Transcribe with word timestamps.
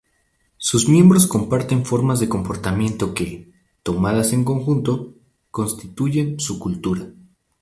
Sus 0.57 0.89
miembros 0.89 1.27
comparten 1.27 1.85
formas 1.85 2.19
de 2.19 2.27
comportamiento 2.27 3.13
que, 3.13 3.51
tomadas 3.83 4.33
en 4.33 4.43
conjunto, 4.43 5.13
constituyen 5.51 6.39
su 6.39 6.57
cultura. 6.57 7.09